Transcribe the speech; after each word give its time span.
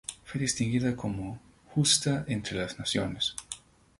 Fue 0.25 0.41
distinguida 0.41 0.95
como 0.95 1.39
"Justa 1.75 2.25
entre 2.27 2.57
las 2.57 2.79
naciones". 2.79 3.35